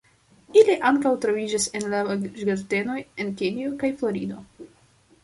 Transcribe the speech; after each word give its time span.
Ili 0.59 0.75
ankaŭ 0.91 1.11
troviĝas 1.25 1.67
en 1.79 1.85
la 1.91 1.99
ĝardenoj 2.39 2.97
en 3.25 3.29
Kenjo 3.43 3.77
kaj 3.85 3.93
Florido. 4.01 4.41